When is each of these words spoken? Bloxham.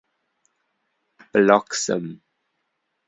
Bloxham. 1.33 2.05